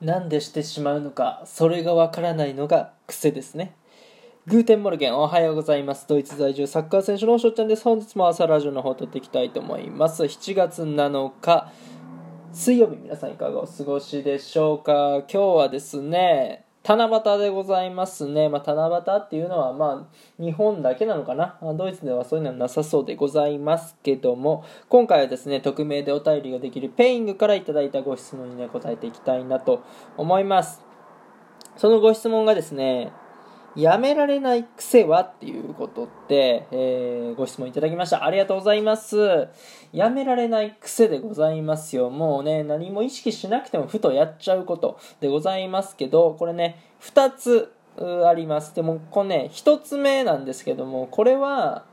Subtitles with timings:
[0.00, 3.74] なんでしてしまうのかそれがわからないのが癖ですね。
[4.46, 6.06] Guten Morgen おはようございます。
[6.08, 7.82] ドイツ在住サッカー選手のしょうちゃんです。
[7.82, 10.22] 本日も朝ラジオの方を録っていきたいと思います。
[10.22, 11.72] 7月7日
[12.52, 15.22] 水曜日皆さんいかがお過ごしでしょうか？
[15.22, 18.48] 今日はですね七夕でございますね。
[18.48, 21.58] まあ、七夕っていうのは、まあ、日本だけなのかな。
[21.76, 29.82] ドイツではそういうのはなさそうでございますけども、今回はですね、匿名でお便りができる Peing から頂いたご質問にね、答えていきたいなと
[30.16, 30.80] 思います。
[31.76, 33.12] そのご質問がですね、
[33.78, 35.20] やめられない癖は？
[35.20, 38.24] っていうことで、えー、ご質問いただきました。
[38.24, 39.46] ありがとうございます。
[39.92, 42.10] やめられない癖でございますよ。
[42.10, 47.72] もうね、何も意識しなくてもふとやっちゃうことでございますけど、これね、2つ
[48.26, 48.74] あります。
[48.74, 51.84] でも、これね、1つ目なんですけども、これは、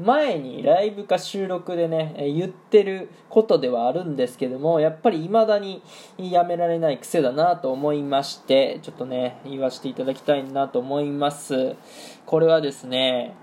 [0.00, 5.82] 前にライブか収録でね、言ってることではあるんですけども、やっぱり未だに
[6.18, 11.76] やめられない癖だなと思いまして、ちょっとね、言わせていただきたいなと思います。
[12.24, 13.34] これはですね、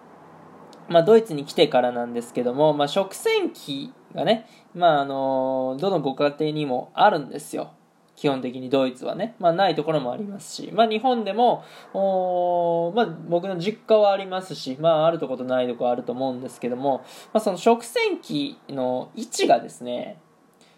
[0.89, 7.71] まあ、ドイツに来てからなんですけども、まあ、食洗機がね、まあ、あの、どのご家庭にもあるんですよ。
[8.17, 20.19] 基本的にドイツはね、まあ、ないところもありますし、まあ、日本でも、まあ、僕の実家はありますし、まあ、あるとことないとこあると思うんですけども、まあ、その食洗機の位置がですね、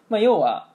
[0.09, 0.67] まあ、要は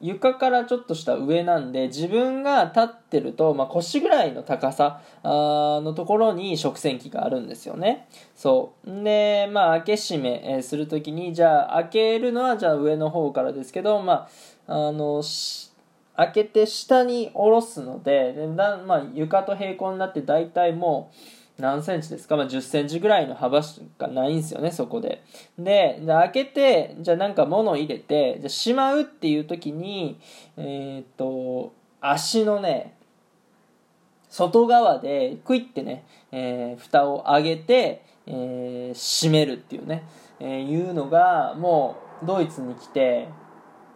[0.00, 8.08] 床からちょっとした上なんで自分が立ってると、まあ、腰ぐらいの高さのところに食洗機があるんですよね。
[8.34, 9.04] そう。
[9.04, 14.28] でまあ開け閉めするときにじゃあ開けるのはじゃあ上の方からですけどま
[14.66, 15.22] ああの
[16.16, 21.10] 開けて下に下ろすのででだ、まあ、床と平行になって大体も
[21.58, 25.22] う何センチですか、まあ、10センチぐらいの幅しかないんですよねそこで。
[25.58, 30.18] でじゃ開けてじゃあなんか物入れてじゃしまうっていう時に
[30.56, 32.94] えー、っと足のね
[34.28, 40.04] 外側でクイってね、えー、蓋を上げて、えー、閉めるっていうね、
[40.40, 43.28] えー、いうのがもうドイツに来て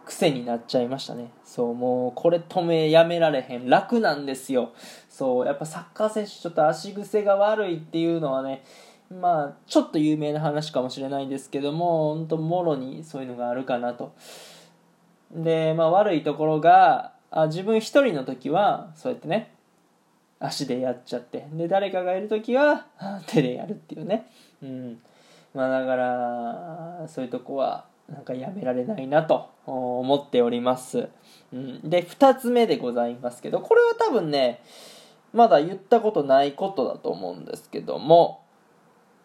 [0.07, 1.31] 癖になっちゃいましたね。
[1.43, 3.69] そうもうこれ止めやめられへん。
[3.69, 4.71] 楽なんですよ。
[5.09, 8.63] そうやっぱサッカー選手ちょっと足癖が悪いっていうのはね
[9.09, 14.13] まあちょっと有名な話かもしれないんですけども本当もろにそういうのがあるかなと。
[15.31, 19.51] でまあ悪いところがあ自分一人の時はそうやってね
[20.39, 21.47] 足でやっちゃって。
[21.51, 22.85] で誰かがいる時は
[23.25, 24.27] 手でやるっていうね。
[24.63, 24.99] うん。
[25.53, 31.09] まあだからそういうとこはなんかやめられないなと思っております。
[31.53, 34.61] うん、で、2つ目でございますけど、これは多分ね、
[35.33, 38.43] まだ言ったことないことだと思うんですけども、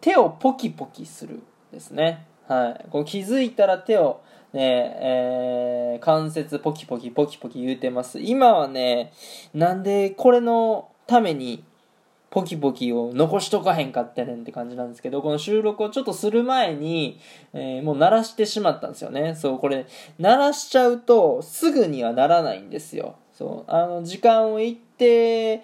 [0.01, 1.41] 手をポキポキする
[1.71, 2.27] ですね。
[2.47, 2.89] はい。
[2.89, 8.19] こう気づいたら手をね、えー、関節ポキポキポキポキ言うてます。
[8.19, 9.13] 今はね、
[9.53, 11.63] なんでこれのために
[12.33, 17.19] ポキポキを残しとかへんかってねんって感じなんですけど、この収録をちょっとする前に、
[17.53, 19.35] えー、もう鳴らしてしまったんですよね。
[19.35, 19.85] そう、これ、
[20.17, 23.17] 鳴らしちゃうと、すぐにはならないんですよ。
[23.33, 25.61] そう、あの、時間を一定、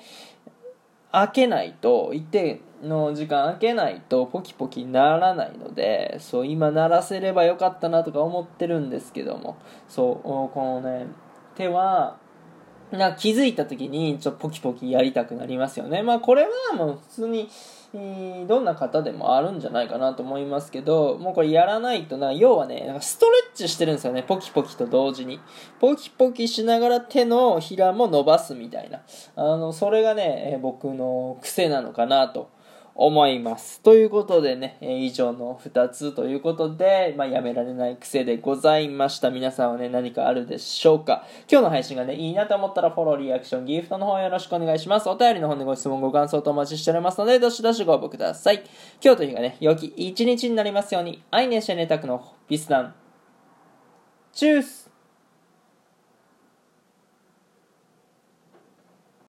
[1.11, 11.07] 開けないと、一定の時間開けないと、ポキポキならないので、そう、今鳴らせればよかったなとか思ってるんですけども、そう、このね、
[11.55, 12.19] 手は、
[12.91, 16.01] な気づいた時にちょっとポキポキやりたくなりますよね。
[16.01, 17.49] まあこれはもう普通に、
[18.47, 25.39] どんな方でもあるんじゃないかなと思いますけど、もうこれやらないとな、要はね、なんかストレッチしてるんですよね、ポキポキと同時に。
[25.79, 29.01] ポキポキしながら手のひらも伸ばすみたいな。
[29.35, 32.49] あの、それがね、僕の癖なのかなと
[33.01, 33.79] 思います。
[33.79, 39.31] ということでねえ、以上の2つということで、まあ、やめられない癖でございました。
[39.31, 41.23] 皆さんはね、何かあるでしょうか？
[41.49, 45.07] 今日の配信がね、いいなと思ったらフォロー、リアクション、ギフトの方よろしくお願いします。
[45.07, 48.63] お便りの方でご質問、ご感想とお待ちしておりますので、どしどしご応募ください。
[49.01, 52.95] 今日という日がね、良き一日になりますように、愛ねしねたくのビスダン。
[54.33, 54.91] チュース